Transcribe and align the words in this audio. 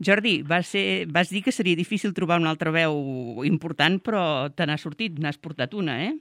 Jordi, 0.00 0.40
va 0.42 0.62
ser, 0.64 1.06
vas 1.12 1.28
dir 1.28 1.42
que 1.44 1.52
seria 1.52 1.76
difícil 1.76 2.14
trobar 2.16 2.40
una 2.40 2.50
altra 2.50 2.72
veu 2.72 3.44
important, 3.44 3.98
però 4.00 4.22
te 4.56 4.64
n'ha 4.64 4.78
sortit, 4.80 5.18
n'has 5.20 5.36
portat 5.36 5.76
una, 5.76 5.98
eh? 6.06 6.14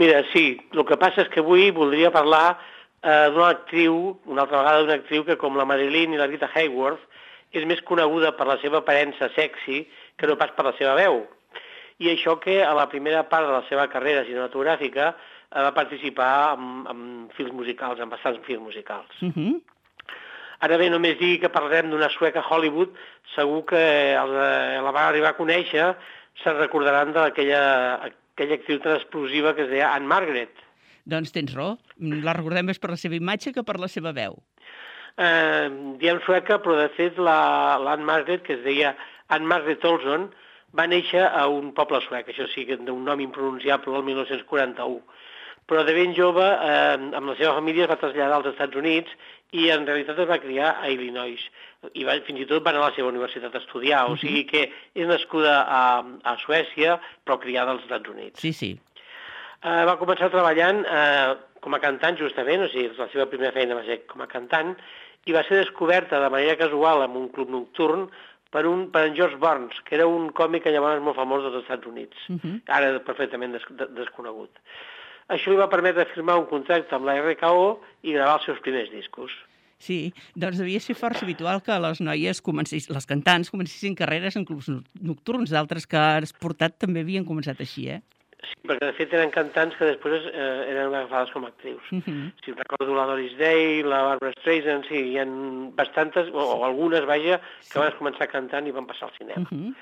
Mira, 0.00 0.22
sí, 0.32 0.54
el 0.72 0.84
que 0.88 0.96
passa 0.96 1.26
és 1.26 1.28
que 1.32 1.42
avui 1.44 1.68
voldria 1.76 2.12
parlar 2.14 2.54
eh, 2.56 3.28
d'una 3.34 3.50
actriu, 3.52 3.98
una 4.24 4.46
altra 4.46 4.62
vegada 4.62 4.84
d'una 4.84 4.96
actriu 5.02 5.26
que 5.26 5.36
com 5.40 5.58
la 5.60 5.66
Marilyn 5.68 6.14
i 6.14 6.20
la 6.20 6.28
Rita 6.30 6.48
Hayworth 6.54 7.04
és 7.52 7.66
més 7.68 7.82
coneguda 7.84 8.32
per 8.38 8.46
la 8.48 8.56
seva 8.62 8.80
aparença 8.80 9.28
sexy 9.34 9.82
que 10.16 10.30
no 10.30 10.38
pas 10.40 10.54
per 10.56 10.64
la 10.68 10.74
seva 10.78 10.94
veu. 10.96 11.24
I 12.00 12.14
això 12.14 12.38
que 12.40 12.62
a 12.64 12.72
la 12.76 12.88
primera 12.88 13.26
part 13.28 13.44
de 13.44 13.52
la 13.52 13.64
seva 13.68 13.88
carrera 13.92 14.24
cinematogràfica 14.24 15.10
eh, 15.10 15.60
va 15.60 15.74
participar 15.76 16.32
en, 16.54 16.70
en 16.88 17.02
films 17.36 17.52
musicals, 17.60 18.00
en 18.00 18.08
bastants 18.08 18.40
films 18.46 18.70
musicals. 18.70 19.20
Uh 19.20 19.34
-huh. 19.34 19.60
Ara 20.60 20.76
bé, 20.76 20.90
només 20.92 21.16
dir 21.18 21.38
que 21.40 21.48
parlarem 21.52 21.88
d'una 21.90 22.10
sueca 22.12 22.44
Hollywood, 22.44 22.96
segur 23.34 23.62
que 23.70 23.84
els, 24.12 24.34
eh, 24.44 24.80
la 24.84 24.92
van 24.92 25.06
arribar 25.08 25.32
a 25.32 25.38
conèixer, 25.38 25.86
se'n 26.42 26.58
recordaran 26.58 27.14
d'aquella 27.16 27.62
aquella 28.40 28.56
actriu 28.56 28.80
tan 28.80 28.96
explosiva 28.96 29.54
que 29.54 29.66
es 29.66 29.70
deia 29.70 29.92
Anne 29.92 30.08
Margaret. 30.08 30.52
Doncs 31.04 31.32
tens 31.32 31.52
raó. 31.56 31.76
La 31.98 32.32
recordem 32.36 32.70
més 32.70 32.80
per 32.80 32.92
la 32.92 33.00
seva 33.00 33.18
imatge 33.18 33.52
que 33.52 33.64
per 33.66 33.76
la 33.80 33.88
seva 33.88 34.12
veu. 34.16 34.38
Eh, 35.20 35.68
diem 36.00 36.20
sueca, 36.24 36.60
però 36.64 36.76
de 36.78 36.88
fet 36.96 37.18
l'Anne 37.18 37.84
la, 37.84 37.96
Margaret, 38.12 38.44
que 38.46 38.56
es 38.56 38.62
deia 38.64 38.94
Anne 39.28 39.48
Margaret 39.50 39.84
Olson, 39.84 40.30
va 40.76 40.86
néixer 40.86 41.24
a 41.26 41.46
un 41.50 41.72
poble 41.74 42.00
suec, 42.06 42.30
això 42.30 42.46
sí, 42.52 42.64
d'un 42.70 43.04
nom 43.04 43.20
impronunciable, 43.20 43.96
el 43.98 44.06
1941 44.06 45.00
però 45.70 45.84
de 45.86 45.94
ben 45.94 46.14
jove, 46.18 46.42
eh, 46.42 46.96
amb 46.98 47.30
la 47.30 47.36
seva 47.38 47.54
família, 47.60 47.86
es 47.86 47.92
va 47.92 48.00
traslladar 48.00 48.40
als 48.40 48.50
Estats 48.50 48.76
Units 48.76 49.12
i 49.54 49.68
en 49.70 49.86
realitat 49.86 50.18
es 50.18 50.28
va 50.30 50.40
criar 50.42 50.76
a 50.82 50.90
Illinois. 50.90 51.42
I 51.94 52.04
va, 52.06 52.16
fins 52.26 52.42
i 52.42 52.46
tot 52.50 52.64
va 52.66 52.72
anar 52.74 52.84
a 52.84 52.88
la 52.90 52.96
seva 52.96 53.10
universitat 53.10 53.54
a 53.54 53.62
estudiar, 53.62 54.04
o 54.10 54.16
sigui 54.20 54.44
que 54.50 54.66
és 54.68 55.06
nascuda 55.08 55.60
a, 55.62 55.82
a 56.26 56.36
Suècia, 56.42 56.98
però 57.24 57.38
criada 57.42 57.74
als 57.74 57.86
Estats 57.86 58.10
Units. 58.10 58.42
Sí, 58.42 58.52
sí. 58.52 58.72
Eh, 59.60 59.84
va 59.86 59.98
començar 60.00 60.30
treballant 60.32 60.82
eh, 60.84 61.36
com 61.62 61.76
a 61.76 61.82
cantant, 61.82 62.18
justament, 62.18 62.66
o 62.66 62.70
sigui, 62.72 62.90
la 62.98 63.08
seva 63.12 63.28
primera 63.30 63.54
feina 63.56 63.78
va 63.78 63.86
ser 63.86 64.02
com 64.10 64.22
a 64.24 64.28
cantant, 64.30 64.74
i 65.28 65.36
va 65.36 65.44
ser 65.46 65.60
descoberta 65.60 66.20
de 66.20 66.30
manera 66.32 66.56
casual 66.60 67.04
en 67.04 67.16
un 67.20 67.28
club 67.34 67.50
nocturn 67.52 68.06
per, 68.50 68.64
un, 68.66 68.86
per 68.90 69.06
en 69.08 69.16
George 69.18 69.38
Burns, 69.40 69.76
que 69.86 69.98
era 69.98 70.06
un 70.08 70.30
còmic 70.36 70.66
llavors 70.66 71.02
molt 71.04 71.18
famós 71.18 71.44
dels 71.46 71.60
Estats 71.62 71.86
Units, 71.86 72.16
uh 72.28 72.38
-huh. 72.38 72.56
ara 72.66 72.98
perfectament 73.00 73.52
des, 73.52 73.64
desconegut. 73.94 74.50
Això 75.30 75.50
li 75.52 75.56
va 75.60 75.68
permetre 75.70 76.06
firmar 76.14 76.36
un 76.40 76.46
contracte 76.50 76.94
amb 76.96 77.06
la 77.06 77.14
RKO 77.22 77.80
i 78.02 78.12
gravar 78.16 78.38
els 78.40 78.44
seus 78.48 78.60
primers 78.64 78.90
discos. 78.90 79.30
Sí, 79.80 80.12
doncs 80.36 80.58
devia 80.60 80.80
ser 80.84 80.94
força 80.98 81.24
habitual 81.24 81.62
que 81.64 81.72
les 81.80 82.00
noies 82.04 82.42
comencessin, 82.44 82.92
les 82.92 83.06
cantants 83.08 83.48
comencessin 83.50 83.94
carreres 83.96 84.36
en 84.36 84.44
clubs 84.44 84.68
nocturns, 85.00 85.50
d'altres 85.54 85.86
que 85.88 85.96
has 85.96 86.34
portat 86.36 86.76
també 86.82 87.00
havien 87.00 87.24
començat 87.24 87.60
així, 87.64 87.86
eh? 87.88 88.02
Sí, 88.40 88.54
perquè 88.68 88.86
de 88.88 88.92
fet 88.96 89.12
eren 89.16 89.30
cantants 89.32 89.74
que 89.76 89.84
després 89.88 90.22
eh, 90.32 90.44
eren 90.72 90.94
agafades 90.94 91.32
com 91.32 91.44
a 91.44 91.48
actrius. 91.48 91.82
Uh 91.92 91.96
Mhm. 91.96 92.02
-huh. 92.06 92.32
Si 92.44 92.52
recordo 92.52 92.94
la 92.94 93.06
Doris 93.06 93.36
Day, 93.38 93.82
la 93.82 94.02
Barbara 94.02 94.32
Streisand, 94.40 94.84
sí, 94.88 94.94
hi 95.12 95.18
ha 95.18 95.24
bastantes, 95.76 96.28
o, 96.32 96.38
o 96.60 96.64
algunes, 96.64 97.04
vaja, 97.06 97.38
que 97.60 97.72
sí. 97.72 97.78
van 97.78 97.92
començar 97.98 98.28
cantant 98.28 98.66
i 98.66 98.70
van 98.72 98.86
passar 98.86 99.08
al 99.08 99.16
cinema. 99.18 99.46
Uh 99.50 99.58
-huh. 99.58 99.74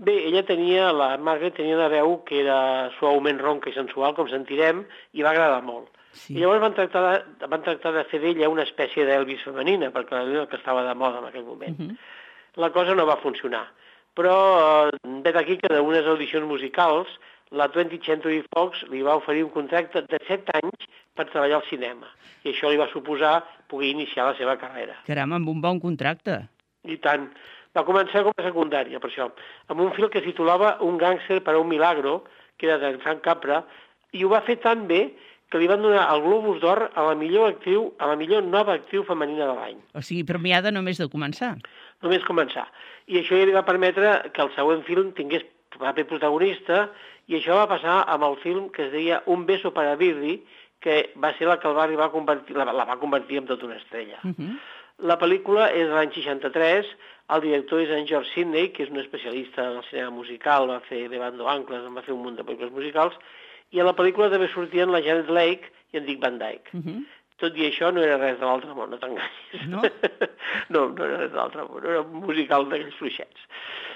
Bé, 0.00 0.14
ella 0.30 0.40
tenia, 0.48 0.90
la 0.96 1.10
Margaret 1.20 1.58
tenia 1.58 1.76
una 1.76 1.90
veu 1.92 2.14
que 2.24 2.38
era 2.40 2.58
suaument 2.96 3.40
ronca 3.42 3.68
i 3.68 3.74
sensual, 3.76 4.14
com 4.16 4.30
sentirem, 4.30 4.86
i 5.12 5.26
va 5.26 5.34
agradar 5.34 5.60
molt. 5.66 5.90
Sí. 6.16 6.34
I 6.34 6.40
llavors 6.40 6.62
van 6.62 6.76
tractar 6.78 7.02
de, 7.04 7.48
van 7.52 7.66
tractar 7.66 7.92
de 7.94 8.04
fer 8.08 8.22
d'ella 8.22 8.48
una 8.50 8.64
espècie 8.64 9.04
d'Elvis 9.06 9.44
femenina, 9.44 9.90
perquè 9.92 10.22
era 10.22 10.46
el 10.46 10.48
que 10.48 10.56
estava 10.56 10.86
de 10.86 10.94
moda 10.96 11.20
en 11.20 11.28
aquell 11.28 11.44
moment. 11.44 11.76
Uh 11.76 11.90
-huh. 11.90 11.96
La 12.64 12.70
cosa 12.72 12.94
no 12.94 13.06
va 13.06 13.20
funcionar. 13.20 13.66
Però 14.16 14.88
eh, 14.88 14.90
ve 15.04 15.32
d'aquí 15.32 15.58
que 15.58 15.68
d'unes 15.74 16.06
audicions 16.06 16.46
musicals 16.46 17.08
la 17.50 17.68
20th 17.68 18.04
Century 18.06 18.42
Fox 18.54 18.84
li 18.90 19.02
va 19.02 19.16
oferir 19.16 19.44
un 19.44 19.50
contracte 19.50 20.02
de 20.02 20.18
7 20.26 20.52
anys 20.62 20.88
per 21.14 21.26
treballar 21.30 21.56
al 21.60 21.68
cinema. 21.68 22.06
I 22.44 22.54
això 22.54 22.70
li 22.70 22.78
va 22.78 22.88
suposar 22.88 23.44
poder 23.68 23.88
iniciar 23.88 24.26
la 24.26 24.36
seva 24.38 24.56
carrera. 24.56 24.96
Caram, 25.06 25.32
amb 25.32 25.48
un 25.48 25.60
bon 25.60 25.80
contracte. 25.80 26.48
I 26.84 26.96
tant. 26.96 27.28
Va 27.76 27.86
començar 27.86 28.24
com 28.26 28.34
a 28.34 28.46
secundària, 28.46 28.98
per 28.98 29.10
això, 29.10 29.28
amb 29.70 29.80
un 29.80 29.92
film 29.94 30.10
que 30.10 30.18
es 30.18 30.26
titulava 30.26 30.76
Un 30.86 30.98
gàngster 30.98 31.40
per 31.46 31.54
a 31.54 31.60
un 31.60 31.68
milagro, 31.68 32.24
que 32.58 32.66
era 32.66 32.78
de 32.82 32.96
Frank 33.04 33.22
Capra, 33.22 33.62
i 34.12 34.24
ho 34.24 34.30
va 34.32 34.42
fer 34.46 34.58
tan 34.62 34.88
bé 34.88 35.04
que 35.50 35.58
li 35.58 35.68
van 35.70 35.82
donar 35.82 36.06
el 36.12 36.22
Globus 36.22 36.60
d'Or 36.62 36.82
a 36.94 37.04
la 37.08 37.14
millor 37.18 37.50
actriu, 37.50 37.88
a 37.98 38.10
la 38.10 38.16
millor 38.18 38.42
nova 38.46 38.76
actriu 38.78 39.02
femenina 39.06 39.48
de 39.50 39.54
l'any. 39.58 39.78
O 39.98 40.02
sigui, 40.02 40.26
premiada 40.26 40.70
només 40.74 40.98
de 40.98 41.08
començar. 41.10 41.56
Només 42.02 42.26
començar. 42.26 42.68
I 43.10 43.18
això 43.20 43.38
ja 43.38 43.48
li 43.48 43.56
va 43.56 43.66
permetre 43.66 44.12
que 44.34 44.44
el 44.44 44.52
següent 44.54 44.84
film 44.86 45.10
tingués 45.18 45.46
paper 45.78 46.06
protagonista, 46.10 46.88
i 47.30 47.38
això 47.38 47.58
va 47.58 47.68
passar 47.70 48.00
amb 48.10 48.26
el 48.26 48.36
film 48.42 48.70
que 48.74 48.86
es 48.86 48.92
deia 48.94 49.22
Un 49.30 49.46
beso 49.46 49.74
para 49.74 49.96
Birri, 49.98 50.40
que 50.80 51.12
va 51.22 51.32
ser 51.38 51.46
la 51.46 51.58
que 51.60 51.68
el 51.68 51.76
va 51.76 51.84
arribar 51.84 52.08
a 52.08 52.14
convertir, 52.14 52.56
la, 52.56 52.66
la 52.72 52.86
va 52.88 52.98
convertir 52.98 53.38
en 53.38 53.46
tota 53.46 53.66
una 53.66 53.76
estrella. 53.76 54.18
Uh 54.24 54.30
-huh. 54.30 54.58
La 55.10 55.18
pel·lícula 55.18 55.70
és 55.72 55.88
de 55.88 55.94
l'any 55.94 56.12
63, 56.12 56.86
el 57.34 57.44
director 57.44 57.82
és 57.82 57.92
en 57.94 58.06
George 58.08 58.30
Sidney, 58.34 58.70
que 58.74 58.84
és 58.84 58.90
un 58.90 59.00
especialista 59.02 59.66
en 59.66 59.78
el 59.78 59.86
cinema 59.90 60.10
musical, 60.10 60.68
va 60.70 60.80
fer 60.88 61.04
Levando 61.12 61.48
Ancles, 61.48 61.86
va 61.94 62.04
fer 62.06 62.14
un 62.14 62.24
munt 62.24 62.36
de 62.38 62.46
pel·lícules 62.46 62.74
musicals, 62.74 63.16
i 63.70 63.80
a 63.80 63.86
la 63.86 63.94
pel·lícula 63.96 64.30
també 64.32 64.50
sortien 64.50 64.90
la 64.90 65.02
Janet 65.04 65.30
Lake 65.30 65.70
i 65.94 66.00
en 66.00 66.06
Dick 66.06 66.20
Van 66.22 66.38
Dyke. 66.38 66.74
Uh 66.74 66.80
-huh. 66.84 67.00
Tot 67.40 67.56
i 67.56 67.64
això 67.70 67.92
no 67.92 68.02
era 68.02 68.18
res 68.18 68.38
de 68.38 68.44
l'altre 68.44 68.74
món, 68.74 68.90
no 68.90 68.98
t'enganyis. 68.98 69.68
No? 69.68 69.82
no, 70.74 70.88
no 70.88 71.04
era 71.04 71.16
res 71.22 71.30
de 71.30 71.36
l'altre 71.36 71.64
món, 71.64 71.84
era 71.84 72.00
un 72.02 72.20
musical 72.26 72.68
d'aquells 72.68 72.96
fluixets. 72.98 73.40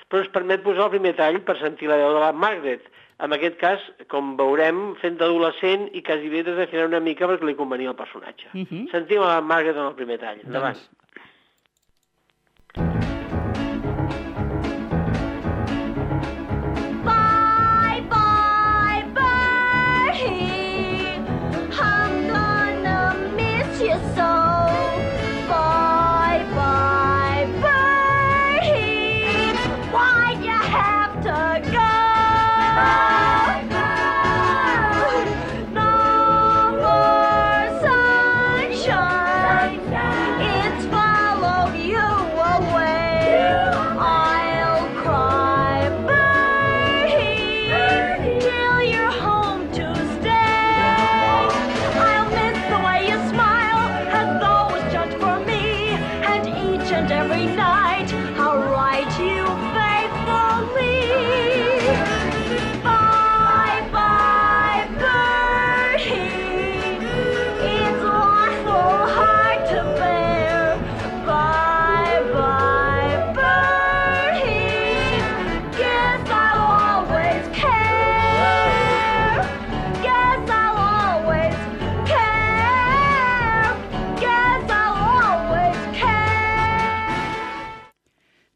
Però 0.08 0.22
ens 0.22 0.32
permet 0.32 0.62
posar 0.62 0.84
el 0.84 0.94
primer 0.96 1.14
tall 1.14 1.40
per 1.40 1.58
sentir 1.58 1.88
la 1.88 1.96
veu 1.96 2.14
de 2.14 2.20
la 2.20 2.32
Margaret, 2.32 2.82
en 3.18 3.32
aquest 3.32 3.56
cas, 3.60 3.80
com 4.10 4.34
veurem, 4.36 4.94
fent 5.02 5.16
d'adolescent 5.20 5.86
i 5.94 6.02
quasi 6.02 6.28
bé 6.28 6.42
desafinar 6.42 6.88
una 6.88 7.00
mica 7.00 7.28
perquè 7.30 7.46
li 7.46 7.54
convenia 7.54 7.90
el 7.90 7.96
personatge. 7.96 8.48
Uh 8.54 8.66
-huh. 8.66 8.90
Sentim 8.90 9.22
a 9.22 9.34
la 9.34 9.40
Margaret 9.40 9.76
en 9.76 9.86
el 9.86 9.94
primer 9.94 10.18
tall. 10.18 10.40
Endavant. 10.44 10.74
Doncs... 10.74 11.03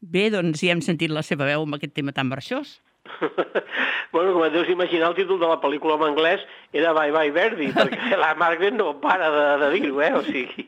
Bé, 0.09 0.29
doncs 0.33 0.63
ja 0.65 0.73
hem 0.73 0.81
sentit 0.81 1.11
la 1.13 1.21
seva 1.25 1.45
veu 1.45 1.65
amb 1.65 1.77
aquest 1.77 1.93
tema 1.97 2.13
tan 2.15 2.29
marxós. 2.31 2.79
bueno, 4.13 4.33
com 4.33 4.43
et 4.45 4.53
deus 4.53 4.69
imaginar, 4.69 5.09
el 5.09 5.17
títol 5.17 5.39
de 5.41 5.47
la 5.49 5.59
pel·lícula 5.61 5.97
en 5.97 6.05
anglès 6.11 6.45
era 6.73 6.93
Bye 6.97 7.13
Bye 7.15 7.33
Verdi, 7.35 7.69
perquè 7.77 8.17
la 8.17 8.33
Margaret 8.37 8.77
no 8.77 8.95
para 9.01 9.29
de, 9.33 9.45
de 9.63 9.71
dir-ho, 9.75 10.01
eh? 10.05 10.13
O 10.17 10.23
sigui, 10.25 10.65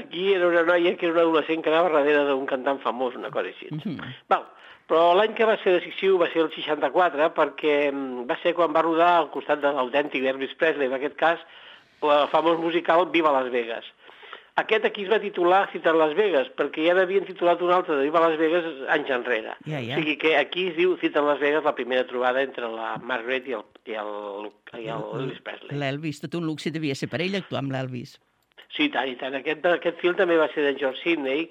aquí 0.00 0.32
era 0.34 0.48
una 0.48 0.64
noia 0.68 0.94
que 0.96 1.08
era 1.08 1.16
una 1.16 1.26
adolescent 1.26 1.64
que 1.64 1.72
anava 1.72 1.92
darrere 1.98 2.24
d'un 2.30 2.46
cantant 2.48 2.80
famós, 2.84 3.16
una 3.20 3.32
cosa 3.34 3.52
així. 3.52 3.68
Uh 3.74 3.84
-huh. 3.84 4.14
Val, 4.32 4.46
però 4.88 5.12
l'any 5.14 5.34
que 5.36 5.44
va 5.44 5.58
ser 5.62 5.76
decisiu 5.76 6.16
va 6.18 6.30
ser 6.32 6.40
el 6.46 6.50
64, 6.54 7.32
perquè 7.36 7.92
mm, 7.92 8.24
va 8.30 8.36
ser 8.42 8.54
quan 8.54 8.72
va 8.72 8.82
rodar 8.82 9.16
al 9.18 9.30
costat 9.30 9.60
de 9.60 9.72
l'autèntic 9.72 10.24
Elvis 10.24 10.54
Presley, 10.54 10.88
en 10.88 10.94
aquest 10.96 11.16
cas, 11.16 11.38
el 12.00 12.28
famós 12.32 12.58
musical 12.58 13.10
Viva 13.12 13.32
Las 13.32 13.50
Vegas. 13.50 13.84
Aquest 14.58 14.86
aquí 14.88 15.04
es 15.04 15.10
va 15.10 15.20
titular 15.22 15.60
Cita 15.70 15.92
a 15.92 15.96
Las 15.96 16.16
Vegas, 16.18 16.48
perquè 16.58 16.88
ja 16.88 16.94
n'havien 16.98 17.26
titulat 17.28 17.60
un 17.62 17.70
altre 17.74 17.94
de 17.98 18.06
Viva 18.08 18.22
Las 18.24 18.38
Vegas 18.40 18.66
anys 18.94 19.12
enrere. 19.14 19.54
Ja, 19.68 19.78
ja. 19.78 19.94
O 19.94 20.00
sigui 20.00 20.16
que 20.18 20.34
aquí 20.38 20.68
es 20.72 20.76
diu 20.78 20.96
Cita 21.02 21.22
a 21.22 21.26
Las 21.28 21.38
Vegas 21.42 21.66
la 21.66 21.76
primera 21.78 22.06
trobada 22.08 22.42
entre 22.42 22.70
la 22.72 22.96
Margaret 22.98 23.46
i 23.46 23.54
el, 23.58 23.62
i 23.86 23.98
el, 24.02 24.50
i 24.80 24.90
el 24.94 25.06
Elvis 25.20 25.44
Presley. 25.46 25.78
L'Elvis, 25.78 26.22
tot 26.24 26.34
un 26.40 26.48
luxe 26.48 26.74
devia 26.74 26.98
ser 26.98 27.10
per 27.12 27.22
ell 27.22 27.38
actuar 27.38 27.62
amb 27.62 27.76
l'Elvis. 27.76 28.16
Sí, 28.74 28.88
tant, 28.92 29.08
i 29.08 29.16
tant. 29.20 29.36
Aquest, 29.38 29.64
aquest 29.78 30.02
film 30.02 30.18
també 30.18 30.36
va 30.40 30.50
ser 30.54 30.66
de 30.66 30.74
George 30.80 31.00
Sidney 31.04 31.46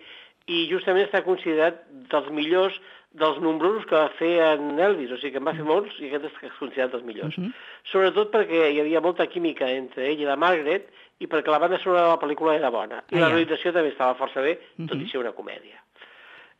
i 0.47 0.65
justament 0.71 1.07
està 1.07 1.23
considerat 1.25 1.81
dels 2.11 2.27
millors 2.35 2.75
dels 3.13 3.39
nombrosos 3.41 3.85
que 3.85 3.95
va 3.95 4.09
fer 4.19 4.33
en 4.53 4.77
Elvis, 4.79 5.11
o 5.11 5.17
sigui 5.17 5.31
que 5.31 5.37
en 5.41 5.45
va 5.47 5.53
fer 5.53 5.63
molts 5.65 5.95
i 5.99 6.09
aquest 6.11 6.25
és 6.25 6.53
considerat 6.59 6.91
dels 6.91 7.03
millors. 7.03 7.37
Mhm. 7.37 7.53
Sobretot 7.91 8.31
perquè 8.31 8.71
hi 8.73 8.79
havia 8.81 9.01
molta 9.01 9.27
química 9.27 9.69
entre 9.69 10.09
ell 10.11 10.19
i 10.21 10.25
la 10.25 10.35
Margaret 10.35 10.89
i 11.19 11.25
perquè 11.27 11.49
la 11.49 11.57
banda 11.59 11.79
sonora 11.79 12.03
de 12.03 12.07
la 12.09 12.19
pel·lícula 12.19 12.55
era 12.55 12.69
bona. 12.69 13.03
I 13.09 13.15
Ah, 13.15 13.19
la 13.19 13.29
ja. 13.29 13.33
realització 13.35 13.73
també 13.73 13.89
estava 13.89 14.15
força 14.15 14.41
bé, 14.41 14.59
tot 14.87 14.95
i 14.97 15.03
Mhm. 15.03 15.09
ser 15.09 15.19
una 15.19 15.31
comèdia. 15.31 15.81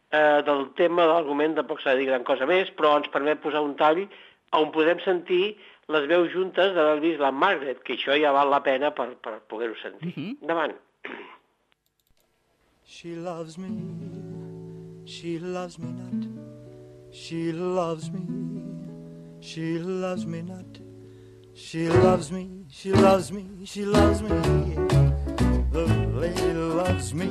Eh, 0.09 0.41
del 0.44 0.73
tema 0.73 1.01
de 1.03 1.09
l'argument 1.09 1.53
tampoc 1.55 1.81
s'ha 1.81 1.91
de 1.91 1.97
dir 1.99 2.07
gran 2.07 2.23
cosa 2.23 2.45
més, 2.45 2.69
però 2.71 2.95
ens 2.97 3.09
permet 3.09 3.39
posar 3.41 3.61
un 3.61 3.75
tall 3.75 4.07
on 4.53 4.71
podem 4.71 5.00
sentir 5.01 5.57
les 5.89 6.07
veus 6.07 6.31
juntes 6.31 6.73
de 6.73 6.81
l'Elvis 6.81 7.15
i 7.15 7.17
la 7.21 7.31
Margaret, 7.31 7.83
que 7.83 7.93
això 7.93 8.19
ja 8.19 8.31
val 8.31 8.50
la 8.50 8.63
pena 8.63 8.91
per, 8.95 9.15
per 9.17 9.41
poder-ho 9.47 9.75
sentir. 9.75 10.13
Mhm. 10.17 10.38
Endavant. 10.41 10.73
She 12.85 13.15
loves 13.15 13.57
me, 13.57 13.67
she 15.05 15.39
loves 15.39 15.77
me 15.77 15.88
not. 15.91 16.37
She 17.19 17.51
loves 17.51 18.11
me, 18.11 18.21
she 19.41 19.79
loves 19.79 20.27
me 20.27 20.43
not. 20.43 20.77
She 21.55 21.89
loves 21.89 22.31
me, 22.31 22.65
she 22.69 22.93
loves 22.93 23.31
me, 23.31 23.65
she 23.65 23.85
loves 23.85 24.21
me. 24.21 24.29
The 25.71 25.87
lady 26.13 26.53
loves 26.53 27.15
me, 27.15 27.27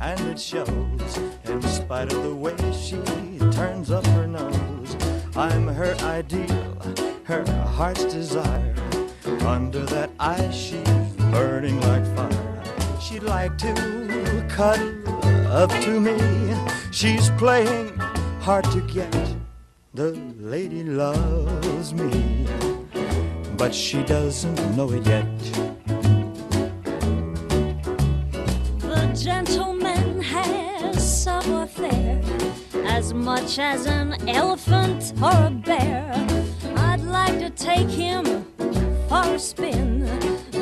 and 0.00 0.20
it 0.20 0.40
shows. 0.40 1.18
In 1.44 1.60
spite 1.62 2.12
of 2.14 2.22
the 2.22 2.34
way 2.34 2.56
she 2.72 2.96
turns 3.52 3.90
up 3.90 4.06
her 4.06 4.26
nose, 4.26 4.96
I'm 5.36 5.68
her 5.68 5.94
ideal, 5.96 6.74
her 7.24 7.44
heart's 7.76 8.06
desire. 8.06 8.74
Under 9.42 9.84
that 9.84 10.10
eye, 10.18 10.50
she's 10.50 11.12
burning 11.30 11.78
like 11.82 12.06
fire. 12.16 12.64
She'd 13.00 13.22
like 13.22 13.58
to 13.58 14.46
cuddle 14.48 15.46
up 15.52 15.70
to 15.82 16.00
me. 16.00 16.16
She's 16.90 17.28
playing 17.30 17.93
hard 18.44 18.64
to 18.64 18.82
get. 18.82 19.10
The 19.94 20.10
lady 20.38 20.84
loves 20.84 21.94
me, 21.94 22.46
but 23.56 23.74
she 23.74 24.02
doesn't 24.02 24.76
know 24.76 24.90
it 24.92 25.06
yet. 25.06 25.24
The 28.80 29.18
gentleman 29.18 30.20
has 30.20 31.22
savoir-faire 31.22 32.20
as 32.84 33.14
much 33.14 33.58
as 33.58 33.86
an 33.86 34.28
elephant 34.28 35.14
or 35.22 35.46
a 35.46 35.50
bear. 35.50 36.12
I'd 36.76 37.00
like 37.00 37.38
to 37.38 37.48
take 37.48 37.88
him 37.88 38.44
for 39.08 39.24
a 39.24 39.38
spin 39.38 40.00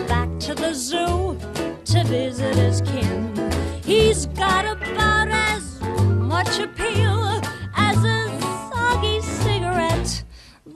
back 0.06 0.28
to 0.46 0.54
the 0.54 0.72
zoo 0.72 1.36
to 1.86 2.04
visit 2.04 2.54
his 2.54 2.80
kin. 2.82 3.34
He's 3.84 4.26
got 4.26 4.66
about 4.66 4.81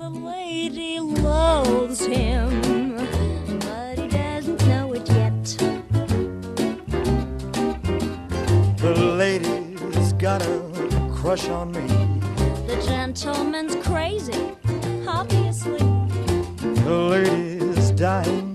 The 0.07 0.21
lady 0.21 1.01
loves 1.01 2.07
him, 2.07 2.95
but 3.59 3.99
he 3.99 4.07
doesn't 4.07 4.65
know 4.69 4.93
it 4.93 5.09
yet. 5.09 5.45
The 8.77 8.95
lady's 8.95 10.13
got 10.13 10.43
a 10.43 10.63
crush 11.13 11.49
on 11.49 11.73
me. 11.73 11.89
The 12.69 12.81
gentleman's 12.87 13.75
crazy, 13.85 14.55
obviously. 15.09 15.83
The 16.85 16.99
lady's 17.11 17.91
dying 17.91 18.46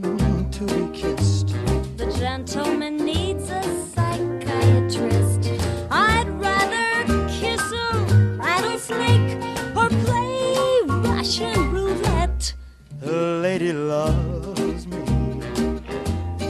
Russian 11.31 11.71
roulette. 11.71 12.55
The 12.99 13.39
lady 13.41 13.71
loves 13.71 14.85
me, 14.85 14.99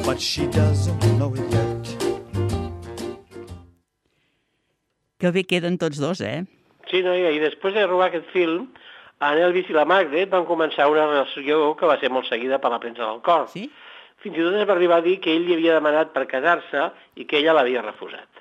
but 0.04 0.20
she 0.20 0.48
doesn't 0.48 0.98
know 1.20 1.36
it 1.36 1.46
yet. 1.54 1.86
Que 5.20 5.30
bé 5.30 5.44
queden 5.46 5.78
tots 5.78 6.02
dos, 6.02 6.24
eh? 6.26 6.48
Sí, 6.90 7.04
noia, 7.06 7.30
i 7.30 7.38
després 7.38 7.78
de 7.78 7.86
robar 7.86 8.10
aquest 8.10 8.34
film, 8.34 8.72
en 9.22 9.44
Elvis 9.46 9.70
i 9.70 9.78
la 9.78 9.86
Margaret 9.86 10.34
van 10.34 10.50
començar 10.50 10.90
una 10.90 11.06
relació 11.06 11.76
que 11.78 11.86
va 11.86 12.02
ser 12.02 12.10
molt 12.10 12.26
seguida 12.34 12.58
per 12.58 12.74
la 12.74 12.82
premsa 12.82 13.06
del 13.06 13.22
cor. 13.22 13.52
Sí? 13.54 13.68
Fins 14.26 14.34
i 14.34 14.42
tot 14.42 14.58
es 14.58 14.66
va 14.66 14.80
arribar 14.80 15.04
a 15.04 15.06
dir 15.06 15.20
que 15.22 15.38
ell 15.38 15.46
li 15.46 15.60
havia 15.60 15.78
demanat 15.78 16.10
per 16.18 16.26
casar-se 16.26 16.90
i 17.22 17.30
que 17.30 17.38
ella 17.38 17.54
l'havia 17.54 17.86
refusat. 17.86 18.41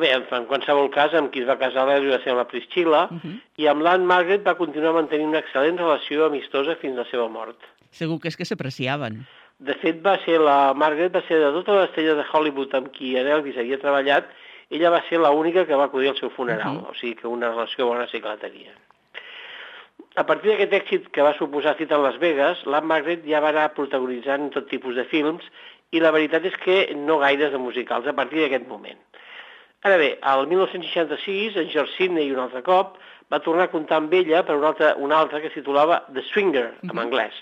Bé, 0.00 0.08
en, 0.16 0.24
en 0.32 0.46
qualsevol 0.48 0.88
cas, 0.90 1.12
amb 1.18 1.30
qui 1.32 1.42
es 1.42 1.48
va 1.48 1.58
casar 1.60 1.84
l'Elvis 1.88 2.14
va 2.14 2.20
ser 2.22 2.32
amb 2.32 2.40
la 2.40 2.48
Priscilla, 2.48 3.02
uh 3.10 3.18
-huh. 3.18 3.34
i 3.56 3.66
amb 3.68 3.82
l'Anne 3.82 4.06
Margaret 4.06 4.46
va 4.46 4.56
continuar 4.56 4.94
mantenint 4.94 5.28
una 5.28 5.42
excel·lent 5.44 5.76
relació 5.76 6.26
amistosa 6.26 6.76
fins 6.76 6.96
a 6.96 7.04
la 7.04 7.10
seva 7.10 7.28
mort. 7.28 7.58
Segur 7.90 8.18
que 8.20 8.28
és 8.28 8.36
que 8.36 8.44
s'apreciaven. 8.44 9.26
De 9.58 9.74
fet, 9.74 10.00
va 10.02 10.16
ser 10.24 10.38
la 10.40 10.72
Margaret 10.74 11.12
va 11.14 11.22
ser 11.28 11.38
de 11.38 11.52
totes 11.52 11.74
les 11.74 11.88
estrelles 11.88 12.16
de 12.16 12.24
Hollywood 12.32 12.74
amb 12.74 12.88
qui 12.90 13.16
en 13.18 13.26
Elvis 13.26 13.58
havia 13.58 13.78
treballat, 13.78 14.24
ella 14.70 14.90
va 14.90 15.02
ser 15.08 15.18
l'única 15.18 15.66
que 15.66 15.74
va 15.74 15.84
acudir 15.84 16.08
al 16.08 16.16
seu 16.16 16.30
funeral, 16.30 16.76
uh 16.76 16.82
-huh. 16.82 16.90
o 16.90 16.94
sigui 16.94 17.14
que 17.14 17.26
una 17.26 17.50
relació 17.50 17.86
bona 17.86 18.06
sí 18.08 18.20
que 18.20 18.28
la 18.28 18.38
tenia. 18.38 18.72
A 20.14 20.24
partir 20.26 20.50
d'aquest 20.50 20.72
èxit 20.72 21.06
que 21.10 21.22
va 21.22 21.36
suposar 21.38 21.76
Cita 21.76 21.96
en 21.96 22.02
Las 22.02 22.18
Vegas, 22.18 22.66
la 22.66 22.80
Margaret 22.80 23.24
ja 23.24 23.40
va 23.40 23.48
anar 23.48 23.72
protagonitzant 23.74 24.50
tot 24.50 24.68
tipus 24.68 24.94
de 24.94 25.04
films 25.04 25.44
i 25.90 26.00
la 26.00 26.10
veritat 26.10 26.44
és 26.44 26.56
que 26.56 26.94
no 26.96 27.18
gaires 27.18 27.52
de 27.52 27.58
musicals 27.58 28.06
a 28.06 28.12
partir 28.12 28.40
d'aquest 28.42 28.66
moment. 28.68 28.98
Ara 29.82 29.96
bé, 29.98 30.12
al 30.22 30.46
1966, 30.46 31.56
en 31.58 31.70
George 31.70 31.96
Sidney 31.96 32.30
un 32.30 32.42
altre 32.44 32.62
cop 32.66 32.98
va 33.32 33.40
tornar 33.42 33.66
a 33.66 33.72
comptar 33.72 33.98
amb 33.98 34.12
ella 34.14 34.44
per 34.46 34.58
un 34.58 34.66
altre, 34.68 34.92
un 35.02 35.14
altre 35.14 35.40
que 35.42 35.50
es 35.50 35.56
titulava 35.56 36.04
The 36.12 36.22
Swinger, 36.28 36.68
en 36.86 37.00
anglès. 37.02 37.34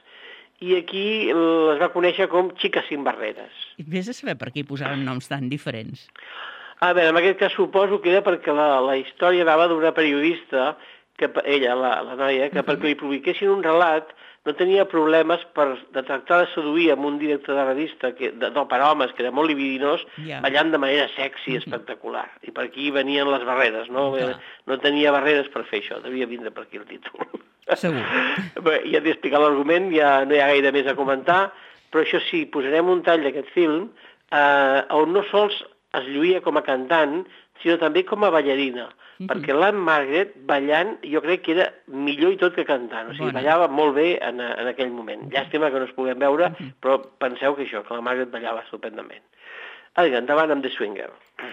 I 0.60 0.76
aquí 0.76 1.04
les 1.32 1.80
va 1.80 1.90
conèixer 1.92 2.28
com 2.32 2.52
Xica 2.60 2.82
sin 2.88 3.04
barreres. 3.04 3.66
I 3.80 3.84
vés 3.88 4.08
a 4.08 4.16
saber 4.16 4.36
per 4.40 4.50
què 4.52 4.62
hi 4.62 4.68
posaven 4.68 5.04
noms 5.08 5.28
tan 5.28 5.48
diferents. 5.52 6.06
A 6.80 6.94
veure, 6.96 7.12
en 7.12 7.20
aquest 7.20 7.40
cas 7.40 7.56
suposo 7.56 8.00
que 8.00 8.12
era 8.12 8.24
perquè 8.24 8.54
la, 8.56 8.78
la 8.84 8.96
història 9.00 9.44
anava 9.44 9.68
d'una 9.68 9.92
periodista, 9.96 10.74
que 11.20 11.28
ella, 11.44 11.76
la, 11.76 11.92
la 12.06 12.16
noia, 12.16 12.48
que 12.52 12.64
perquè 12.64 12.88
li 12.88 12.96
publiquessin 13.00 13.52
un 13.52 13.64
relat 13.64 14.14
no 14.50 14.56
tenia 14.58 14.84
problemes 14.90 15.44
per 15.54 15.68
de 15.94 16.02
tractar 16.02 16.40
de 16.42 16.48
seduir 16.52 16.88
amb 16.92 17.06
un 17.06 17.18
director 17.22 17.54
de 17.56 17.64
revista 17.68 18.10
que, 18.18 18.32
de, 18.34 18.50
no, 18.50 18.66
per 18.68 18.80
homes, 18.82 19.12
que 19.14 19.22
era 19.22 19.30
molt 19.30 19.48
libidinós, 19.52 20.02
Ja. 20.26 20.40
ballant 20.42 20.72
de 20.74 20.78
manera 20.82 21.06
sexy 21.14 21.54
i 21.54 21.60
espectacular. 21.60 22.26
I 22.42 22.50
per 22.50 22.66
aquí 22.66 22.90
venien 22.90 23.30
les 23.30 23.44
barreres, 23.46 23.88
no? 23.94 24.10
Clar. 24.16 24.36
No 24.66 24.78
tenia 24.82 25.12
barreres 25.14 25.48
per 25.54 25.62
fer 25.70 25.80
això, 25.84 26.00
devia 26.02 26.26
vindre 26.26 26.50
per 26.50 26.66
aquí 26.66 26.76
el 26.82 26.88
títol. 26.90 27.26
Segur. 27.78 28.02
Bé, 28.66 28.80
ja 28.90 28.98
t'he 29.00 29.12
explicat 29.14 29.40
l'argument, 29.44 29.92
ja 29.94 30.24
no 30.26 30.34
hi 30.34 30.40
ha 30.42 30.48
gaire 30.50 30.72
més 30.74 30.88
a 30.90 30.96
comentar, 30.98 31.52
però 31.90 32.02
això 32.02 32.18
sí, 32.28 32.44
posarem 32.50 32.88
un 32.90 33.04
tall 33.06 33.22
d'aquest 33.22 33.48
film 33.54 33.88
eh, 34.32 34.80
on 34.94 35.12
no 35.14 35.22
sols 35.30 35.62
es 35.98 36.06
lluïa 36.10 36.40
com 36.42 36.58
a 36.58 36.62
cantant, 36.66 37.24
sinó 37.62 37.76
també 37.80 38.04
com 38.08 38.24
a 38.24 38.32
ballarina, 38.34 38.88
perquè 39.28 39.56
l'Anne 39.56 39.82
Margaret 39.84 40.36
ballant 40.48 40.94
jo 41.04 41.20
crec 41.24 41.44
que 41.46 41.56
era 41.56 41.68
millor 41.86 42.34
i 42.34 42.40
tot 42.40 42.56
que 42.56 42.66
cantant, 42.68 43.10
o 43.10 43.16
sigui, 43.16 43.30
Bona. 43.30 43.40
ballava 43.40 43.68
molt 43.68 43.96
bé 43.98 44.08
en, 44.18 44.40
en 44.40 44.70
aquell 44.70 44.92
moment. 44.94 45.28
Llàstima 45.34 45.72
que 45.72 45.82
no 45.82 45.90
es 45.90 45.96
puguem 45.96 46.22
veure, 46.22 46.52
però 46.80 47.00
penseu 47.22 47.56
que 47.56 47.66
això, 47.68 47.84
que 47.86 47.98
la 47.98 48.06
Margaret 48.06 48.32
ballava 48.32 48.64
estupendament. 48.64 49.24
Vinga, 50.00 50.22
endavant 50.22 50.54
amb 50.54 50.64
The 50.64 50.70
Swinger. 50.72 51.10
Hey, 51.42 51.52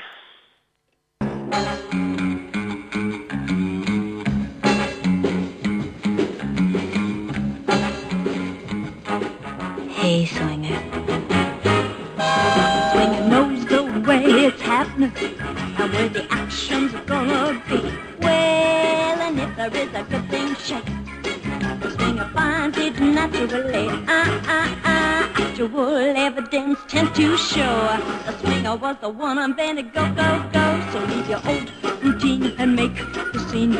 the 29.07 29.13
one 29.13 29.37
on 29.37 29.53
Benny 29.53 29.83
go, 29.83 30.03
go, 30.15 30.49
go. 30.51 30.65
So 30.91 30.99
leave 31.05 31.29
your 31.29 31.41
old 31.47 31.71
routine 32.03 32.53
and 32.57 32.75
make 32.75 32.95
the 33.31 33.39
scene. 33.49 33.71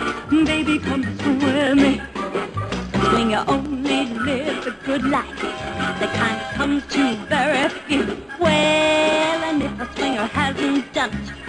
Baby, 0.46 0.80
come 0.80 1.02
with 1.02 1.76
me. 1.76 1.98
When 3.12 3.32
you 3.32 3.42
only 3.56 4.06
live 4.06 4.66
a 4.66 4.72
good 4.86 5.04
life, 5.04 5.42
the 6.00 6.08
kind 6.20 6.40
that 6.40 6.54
comes 6.56 6.88
to 6.94 7.16
very 7.28 7.68
few. 7.88 8.06
Well, 8.40 9.44
and 9.50 9.64
if 9.64 9.82
a 9.82 9.94
swinger 9.96 10.28
hasn't 10.28 10.94
done 10.94 11.12
it. 11.12 11.48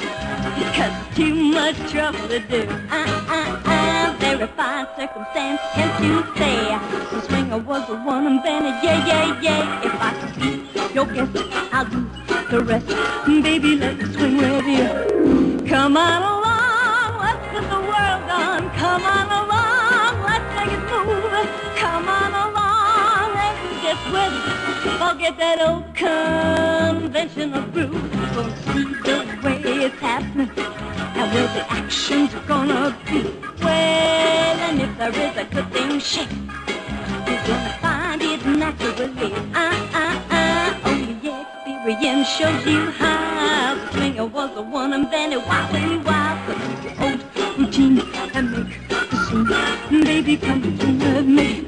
Because 0.59 0.95
too 1.15 1.35
much 1.35 1.77
trouble 1.89 2.27
to 2.29 2.41
do. 2.41 2.63
Uh, 2.91 3.07
uh, 3.31 3.63
uh, 3.65 4.17
very 4.19 4.47
fine 4.57 4.87
circumstance, 4.97 5.61
can't 5.75 6.05
you 6.05 6.25
say? 6.37 6.57
The 7.13 7.21
swinger 7.29 7.59
was 7.59 7.87
the 7.87 7.95
one 7.95 8.27
invented, 8.27 8.75
yeah, 8.83 9.07
yeah, 9.07 9.41
yeah. 9.41 9.87
If 9.87 9.95
I 10.03 10.11
could 10.19 10.35
be 10.43 10.95
your 10.95 11.07
guest, 11.07 11.31
I'll 11.73 11.85
do 11.85 12.08
the 12.51 12.65
rest. 12.65 12.87
Baby, 13.27 13.77
let 13.77 13.99
me 13.99 14.05
swing 14.15 14.37
with 14.39 14.67
you. 14.67 15.67
Come 15.69 15.97
on 15.97 16.23
along, 16.23 17.19
let's 17.21 17.45
get 17.53 17.65
the 17.69 17.81
world 17.81 18.31
on. 18.31 18.71
Come 18.71 19.03
on 19.05 19.27
along, 19.41 20.23
let's 20.25 20.49
make 20.57 20.73
it 20.73 20.85
move. 20.89 21.77
Come 21.77 22.09
on 22.09 22.33
along, 22.47 23.35
let's 23.35 23.61
get 23.85 23.99
with 24.13 24.33
it. 24.33 24.99
Forget 24.99 25.37
that 25.39 25.61
old 25.61 25.95
conventional 25.95 27.63
groove. 27.71 28.11
Gonna 28.35 28.57
see 28.65 28.85
the 29.05 29.41
way 29.45 29.61
it's 29.87 29.99
happening 30.01 30.51
and 30.57 31.33
where 31.35 31.49
the 31.55 31.65
action's 31.71 32.33
gonna 32.47 32.97
be. 33.07 33.23
Well, 33.63 34.59
and 34.69 34.81
if 34.81 34.97
there 34.97 35.11
is 35.11 35.37
a 35.37 35.45
good 35.45 35.71
thing 35.73 35.99
shaking, 36.01 36.51
you're 37.27 37.45
gonna 37.47 37.79
find 37.83 38.23
it 38.23 38.47
naturally. 38.47 39.35
Uh, 39.55 39.91
uh. 39.93 39.98
Miriam 41.89 42.23
shows 42.23 42.67
you 42.67 42.91
how. 42.91 43.89
Swinger 43.93 44.27
was 44.27 44.55
the 44.55 44.61
one, 44.61 44.93
and 44.93 45.11
then 45.11 45.33
it 45.33 45.41
wobbly 45.47 45.97
the 45.97 46.55
Old 47.01 47.73
Jean 47.73 47.99
and 48.35 48.53
make 48.53 48.89
the 48.91 49.17
scene. 49.89 50.05
Baby, 50.05 50.37
come 50.37 50.63
and 50.65 51.35
me 51.35 51.68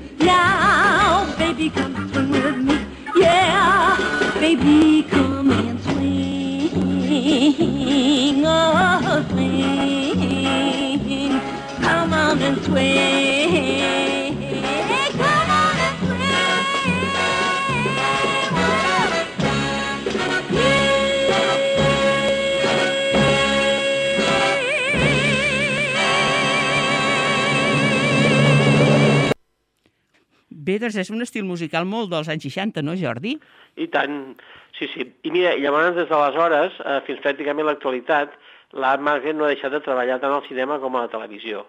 Bé, 30.71 30.77
doncs 30.79 31.00
és 31.03 31.11
un 31.11 31.25
estil 31.25 31.43
musical 31.49 31.89
molt 31.89 32.12
dels 32.12 32.29
anys 32.31 32.47
60, 32.47 32.85
no, 32.87 32.95
Jordi? 33.00 33.35
I 33.81 33.89
tant, 33.91 34.37
sí, 34.79 34.87
sí. 34.93 35.09
I 35.27 35.33
mira, 35.35 35.57
llavors 35.59 35.97
des 35.97 36.07
d'aleshores, 36.11 36.77
eh, 36.85 37.00
fins 37.09 37.19
pràcticament 37.25 37.67
l'actualitat, 37.67 38.37
l'Art 38.79 39.03
Margaret 39.03 39.35
no 39.35 39.49
ha 39.49 39.50
deixat 39.50 39.73
de 39.75 39.81
treballar 39.83 40.21
tant 40.23 40.37
al 40.37 40.47
cinema 40.47 40.79
com 40.79 40.95
a 40.95 41.07
la 41.07 41.11
televisió. 41.11 41.65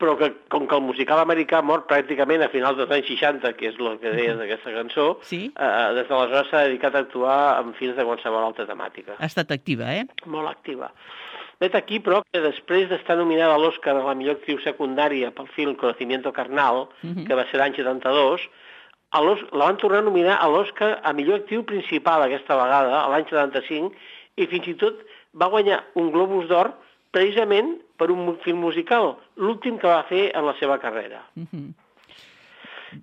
Però 0.00 0.14
que, 0.20 0.30
com 0.52 0.66
que 0.68 0.76
el 0.76 0.82
musical 0.84 1.20
americà 1.22 1.62
mor 1.64 1.84
pràcticament 1.88 2.42
a 2.44 2.50
finals 2.52 2.76
dels 2.80 2.90
anys 2.92 3.06
60, 3.12 3.52
que 3.56 3.68
és 3.70 3.76
el 3.80 3.98
que 4.00 4.10
deies 4.12 4.36
d'aquesta 4.40 4.72
cançó, 4.74 5.06
Sí. 5.24 5.52
eh, 5.56 5.92
des 5.96 6.08
d'aleshores 6.08 6.50
s'ha 6.50 6.64
dedicat 6.66 6.94
a 6.94 7.04
actuar 7.04 7.38
en 7.62 7.72
films 7.74 7.96
de 7.96 8.04
qualsevol 8.04 8.44
altra 8.48 8.66
temàtica. 8.68 9.16
Ha 9.18 9.28
estat 9.28 9.52
activa, 9.56 9.92
eh? 9.94 10.04
Molt 10.26 10.48
activa. 10.48 10.90
Vet 11.60 11.74
aquí, 11.74 12.00
però, 12.04 12.20
que 12.32 12.40
després 12.44 12.88
d'estar 12.90 13.16
nominada 13.16 13.54
a 13.54 13.58
l'Oscar 13.58 13.94
a 13.96 14.02
la 14.04 14.14
millor 14.14 14.36
actriu 14.36 14.58
secundària 14.60 15.30
pel 15.32 15.46
film 15.54 15.74
Conocimiento 15.80 16.32
Carnal, 16.36 16.86
que 17.26 17.34
va 17.38 17.46
ser 17.50 17.58
l'any 17.62 17.72
72, 17.78 18.42
a 19.16 19.20
l'Os- 19.22 19.46
la 19.52 19.64
van 19.70 19.78
tornar 19.80 19.98
a 20.02 20.02
nominar 20.04 20.36
a 20.42 20.48
l'Oscar 20.52 21.00
a 21.02 21.12
millor 21.16 21.40
actriu 21.40 21.62
principal 21.64 22.22
aquesta 22.26 22.56
vegada, 22.60 23.06
l'any 23.08 23.24
75, 23.30 23.94
i 24.36 24.46
fins 24.46 24.66
i 24.68 24.74
tot 24.74 25.00
va 25.32 25.48
guanyar 25.48 25.82
un 25.94 26.10
Globus 26.12 26.46
d'Or 26.48 26.74
precisament 27.10 27.78
per 27.96 28.10
un 28.10 28.36
film 28.44 28.58
musical, 28.60 29.14
l'últim 29.36 29.78
que 29.78 29.88
va 29.88 30.02
fer 30.10 30.30
en 30.36 30.44
la 30.44 30.52
seva 30.60 30.76
carrera. 30.78 31.22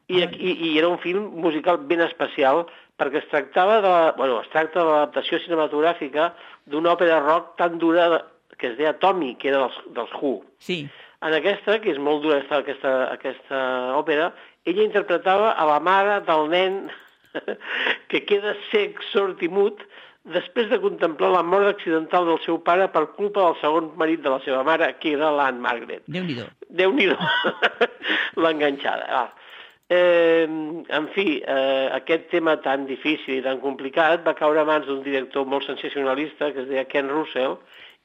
I, 0.08 0.22
aquí, 0.24 0.52
I 0.74 0.78
era 0.78 0.88
un 0.90 1.00
film 1.00 1.32
musical 1.42 1.78
ben 1.78 2.02
especial 2.02 2.66
perquè 2.98 3.18
es 3.24 3.28
tractava 3.30 3.82
de, 3.82 3.90
la- 3.90 4.14
bueno, 4.18 4.40
es 4.42 4.50
tracta 4.50 4.80
de 4.80 4.86
l'adaptació 4.86 5.40
cinematogràfica 5.44 6.34
d'una 6.70 6.94
òpera 6.94 7.20
rock 7.26 7.56
tan 7.58 7.78
dura 7.82 8.22
que 8.64 8.72
es 8.72 8.78
deia 8.80 8.96
Tommy, 9.04 9.34
que 9.36 9.52
era 9.52 9.66
dels, 9.66 9.80
dels 9.98 10.12
Who. 10.16 10.38
Sí. 10.64 10.86
En 11.24 11.36
aquesta, 11.36 11.82
que 11.84 11.92
és 11.92 12.00
molt 12.00 12.24
dura 12.24 12.40
aquesta, 12.40 12.62
aquesta, 12.64 12.94
aquesta 13.12 13.60
òpera, 14.00 14.32
ella 14.64 14.88
interpretava 14.88 15.52
a 15.60 15.68
la 15.68 15.82
mare 15.84 16.22
del 16.24 16.48
nen 16.52 16.80
que 18.12 18.24
queda 18.24 18.56
sec, 18.70 19.04
sord 19.12 19.44
i 19.44 19.52
mut 19.52 19.84
després 20.32 20.70
de 20.72 20.80
contemplar 20.80 21.34
la 21.34 21.44
mort 21.44 21.68
accidental 21.68 22.30
del 22.30 22.40
seu 22.46 22.62
pare 22.64 22.88
per 22.92 23.10
culpa 23.18 23.44
del 23.44 23.58
segon 23.60 23.92
marit 24.00 24.24
de 24.24 24.32
la 24.32 24.40
seva 24.46 24.64
mare, 24.64 24.94
que 25.04 25.12
era 25.18 25.34
l'Anne 25.36 25.60
Margaret. 25.60 26.08
Déu-n'hi-do. 26.08 26.48
Déu-n'hi-do, 26.72 27.18
l'enganxada. 28.44 29.10
Va. 29.12 29.26
Eh, 29.92 30.48
en 30.48 31.10
fi, 31.12 31.42
eh, 31.44 31.90
aquest 32.00 32.30
tema 32.32 32.56
tan 32.64 32.88
difícil 32.88 33.42
i 33.42 33.44
tan 33.44 33.60
complicat 33.60 34.24
va 34.24 34.36
caure 34.40 34.64
a 34.64 34.68
mans 34.68 34.88
d'un 34.88 35.04
director 35.04 35.44
molt 35.46 35.68
sensacionalista 35.68 36.54
que 36.54 36.64
es 36.64 36.72
deia 36.72 36.88
Ken 36.88 37.12
Russell 37.12 37.60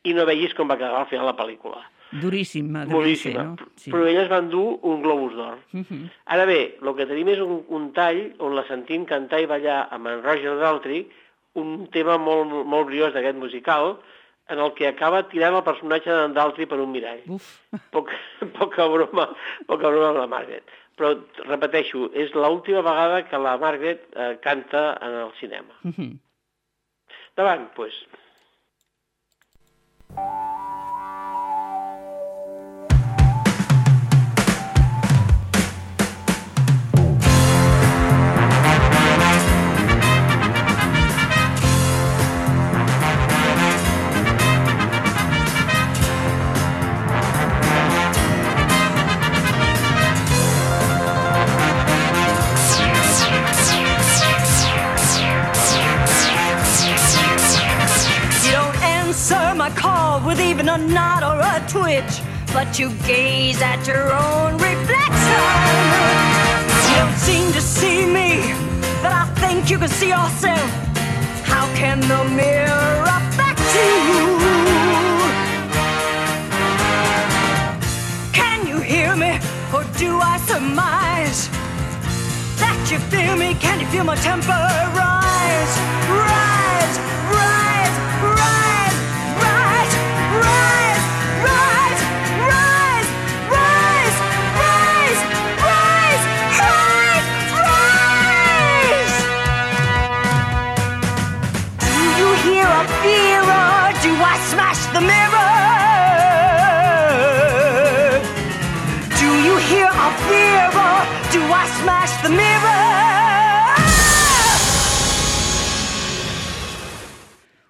i 0.04 0.14
no 0.14 0.26
vegis 0.28 0.54
com 0.54 0.68
va 0.70 0.78
quedar 0.78 1.00
al 1.00 1.08
final 1.10 1.26
la 1.26 1.36
pel·lícula. 1.38 1.82
Duríssima, 2.10 2.86
devia 2.88 3.16
ser, 3.20 3.34
no? 3.36 3.56
Sí. 3.76 3.90
Però 3.92 4.06
elles 4.08 4.30
van 4.30 4.48
dur 4.48 4.78
un 4.88 5.02
Globus 5.04 5.34
d'Or. 5.36 5.58
Uh 5.74 5.80
-huh. 5.80 6.10
Ara 6.24 6.46
bé, 6.46 6.78
el 6.80 6.94
que 6.96 7.06
tenim 7.06 7.28
és 7.28 7.40
un, 7.40 7.64
un 7.68 7.92
tall 7.92 8.34
on 8.38 8.54
la 8.54 8.64
sentim 8.66 9.04
cantar 9.04 9.40
i 9.40 9.46
ballar 9.46 9.88
amb 9.90 10.06
en 10.06 10.22
Roger 10.22 10.56
Daltrey, 10.56 11.06
un 11.54 11.88
tema 11.88 12.16
molt, 12.16 12.64
molt 12.64 12.86
briós 12.86 13.12
d'aquest 13.12 13.36
musical, 13.36 13.98
en 14.48 14.58
el 14.58 14.72
que 14.72 14.86
acaba 14.88 15.28
tirant 15.28 15.54
el 15.54 15.64
personatge 15.64 16.10
d'en 16.10 16.32
Daltrey 16.32 16.66
per 16.66 16.80
un 16.80 16.90
mirall. 16.90 17.20
Uf. 17.26 17.60
Poc, 17.94 18.10
poca 18.58 18.86
broma, 18.88 19.28
poca 19.66 19.88
broma 19.90 20.08
amb 20.08 20.18
la 20.18 20.26
Margaret. 20.26 20.64
Però, 20.96 21.14
repeteixo, 21.46 22.10
és 22.14 22.32
l'última 22.34 22.80
vegada 22.82 23.26
que 23.28 23.38
la 23.38 23.56
Margaret 23.56 24.08
eh, 24.16 24.38
canta 24.42 24.98
en 25.00 25.12
el 25.26 25.30
cinema. 25.40 25.74
Uh 25.84 25.92
-huh. 25.92 26.18
Davant, 27.36 27.68
doncs. 27.68 27.74
Pues. 27.76 27.94
Answer 59.68 59.74
my 59.74 59.80
call 59.80 60.26
with 60.26 60.40
even 60.40 60.68
a 60.68 60.78
nod 60.78 61.22
or 61.22 61.40
a 61.40 61.60
twitch, 61.68 62.22
but 62.52 62.78
you 62.78 62.90
gaze 63.06 63.60
at 63.60 63.86
your 63.86 64.12
own 64.12 64.52
reflection. 64.54 65.44
You 66.88 66.96
don't 66.96 67.18
seem 67.18 67.52
to 67.52 67.60
see 67.60 68.06
me, 68.06 68.54
but 69.02 69.12
I 69.12 69.26
think 69.36 69.70
you 69.70 69.78
can 69.78 69.88
see 69.88 70.08
yourself. 70.08 70.70
How 71.44 71.66
can 71.74 72.00
the 72.00 72.24
mirror 72.34 73.04
affect 73.18 73.60
you? 73.74 74.38
Can 78.32 78.66
you 78.66 78.80
hear 78.80 79.16
me, 79.16 79.38
or 79.74 79.84
do 79.98 80.18
I 80.20 80.38
surmise? 80.46 81.48
that 82.58 82.90
you 82.90 82.98
feel 82.98 83.36
me? 83.36 83.54
Can 83.54 83.80
you 83.80 83.86
feel 83.86 84.04
my 84.04 84.16
temper? 84.16 84.50
Rise, 84.98 85.74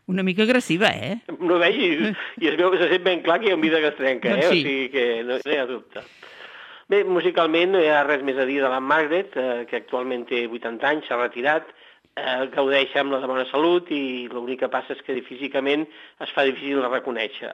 Una 0.08 0.22
mica 0.24 0.42
agressiva, 0.46 0.88
eh? 0.96 1.18
No 1.38 1.58
vegis, 1.60 2.14
i 2.40 2.48
es 2.48 2.56
veu 2.56 2.70
que 2.72 2.78
se 2.80 2.88
sent 2.88 3.04
ben 3.04 3.20
clar 3.26 3.38
que 3.42 3.50
hi 3.50 3.52
ha 3.52 3.58
un 3.58 3.64
vida 3.64 3.80
que 3.82 3.90
es 3.92 3.96
trenca, 3.98 4.32
eh? 4.32 4.40
Doncs 4.40 4.54
sí. 4.54 4.60
O 4.62 4.64
sigui 4.64 4.88
que 4.94 5.06
no, 5.28 5.36
no 5.44 5.52
hi 5.52 5.58
ha 5.60 5.66
dubte. 5.68 6.04
Bé, 6.88 7.02
musicalment 7.04 7.74
no 7.76 7.82
hi 7.84 7.90
ha 7.92 8.00
res 8.06 8.22
més 8.24 8.38
a 8.40 8.46
dir 8.48 8.62
de 8.64 8.70
la 8.72 8.80
Margaret, 8.80 9.36
eh, 9.36 9.66
que 9.68 9.76
actualment 9.82 10.24
té 10.30 10.46
80 10.48 10.88
anys, 10.88 11.06
s'ha 11.10 11.20
retirat. 11.20 11.68
eh, 12.18 12.48
gaudeix, 12.50 12.88
sembla, 12.90 13.20
de 13.22 13.28
bona 13.30 13.44
salut 13.46 13.90
i 13.94 14.26
l'únic 14.32 14.58
que 14.64 14.68
passa 14.72 14.96
és 14.96 15.02
que 15.06 15.14
físicament 15.22 15.84
es 16.24 16.32
fa 16.34 16.42
difícil 16.48 16.80
de 16.82 16.88
reconèixer. 16.90 17.52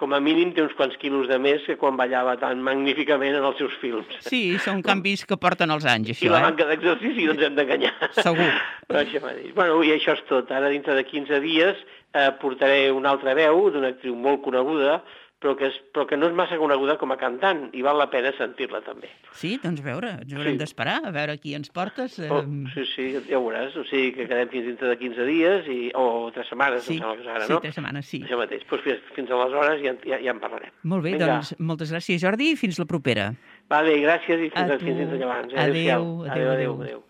Com 0.00 0.14
a 0.16 0.20
mínim 0.24 0.54
té 0.56 0.62
uns 0.64 0.72
quants 0.78 0.94
quilos 0.96 1.26
de 1.28 1.36
més 1.38 1.66
que 1.66 1.76
quan 1.76 1.98
ballava 1.98 2.32
tan 2.40 2.62
magníficament 2.64 3.34
en 3.36 3.44
els 3.44 3.58
seus 3.60 3.74
films. 3.82 4.06
Sí, 4.24 4.56
són 4.64 4.80
canvis 4.86 5.26
que 5.28 5.36
porten 5.36 5.74
els 5.74 5.84
anys, 5.84 6.14
I 6.14 6.14
això, 6.14 6.30
la 6.32 6.38
eh? 6.40 6.46
manca 6.46 6.64
d'exercici 6.70 7.26
no 7.26 7.34
ens 7.36 7.42
hem 7.44 7.58
d'enganyar. 7.58 7.92
Segur. 8.16 8.48
Però 8.90 9.04
això 9.04 9.22
mateix. 9.22 9.54
Bueno, 9.54 9.78
i 9.86 9.94
això 9.94 10.16
és 10.18 10.26
tot. 10.28 10.50
Ara, 10.50 10.68
dintre 10.74 10.98
de 10.98 11.06
15 11.06 11.38
dies, 11.46 11.78
eh, 12.12 12.28
portaré 12.42 12.90
una 12.90 13.14
altra 13.14 13.34
veu 13.38 13.68
d'una 13.70 13.94
actriu 13.94 14.16
molt 14.18 14.42
coneguda, 14.42 15.00
però 15.40 15.54
que, 15.56 15.70
és, 15.70 15.76
però 15.94 16.02
que 16.04 16.18
no 16.20 16.26
és 16.28 16.34
massa 16.36 16.58
coneguda 16.60 16.98
com 17.00 17.14
a 17.14 17.16
cantant, 17.16 17.70
i 17.72 17.80
val 17.80 17.96
la 17.96 18.10
pena 18.12 18.28
sentir-la 18.36 18.82
també. 18.84 19.08
Sí, 19.32 19.54
doncs 19.62 19.80
veure, 19.80 20.10
ens 20.20 20.34
haurem 20.36 20.52
Sí. 20.52 20.60
d'esperar, 20.60 20.98
a 21.08 21.12
veure 21.14 21.38
qui 21.40 21.54
ens 21.56 21.70
portes. 21.72 22.18
Oh, 22.28 22.42
em, 22.42 22.66
sí, 22.74 22.84
sí, 22.90 23.06
ja 23.30 23.38
ho 23.38 23.46
veuràs. 23.46 23.72
O 23.80 23.86
sigui 23.88 24.10
que 24.18 24.26
quedem 24.28 24.50
fins 24.52 24.66
dintre 24.66 24.90
de 24.90 24.98
15 25.00 25.24
dies, 25.30 25.66
i, 25.72 25.78
o 25.96 26.28
3 26.34 26.50
setmanes, 26.50 26.84
sí, 26.84 26.98
em 26.98 27.00
sembla 27.00 27.16
que 27.16 27.22
és 27.22 27.28
ara, 27.38 27.46
sí, 27.46 27.52
no? 27.54 27.60
tres 27.64 27.74
setmanes, 27.78 28.06
sí. 28.06 28.20
Això 28.26 28.36
mateix. 28.36 28.66
Pues 28.68 28.82
fins, 28.84 29.00
fins 29.16 29.30
aleshores 29.30 29.80
ja, 29.86 29.94
ja, 30.04 30.18
ja 30.20 30.30
en 30.36 30.40
parlarem. 30.44 30.74
Molt 30.82 31.06
bé, 31.08 31.14
Vinga. 31.16 31.26
doncs 31.38 31.54
moltes 31.58 31.94
gràcies, 31.94 32.20
Jordi, 32.20 32.50
i 32.52 32.56
fins 32.60 32.76
la 32.78 32.84
propera. 32.84 33.30
Vale, 33.70 33.96
gràcies 34.02 34.44
i 34.44 34.50
A 34.52 34.66
fins, 34.66 34.82
fins, 34.82 34.98
fins 35.06 35.14
llavors. 35.16 35.54
Adéu, 35.54 35.62
adéu, 35.64 36.26
adéu, 36.26 36.26
adéu. 36.26 36.50
adéu. 36.50 36.82
adéu. 36.82 37.04